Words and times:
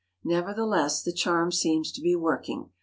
Nevertheless, 0.23 1.03
the 1.03 1.11
charm 1.13 1.51
seems 1.51 1.91
to 1.91 2.01
be 2.01 2.15
work 2.15 2.49
ing. 2.49 2.71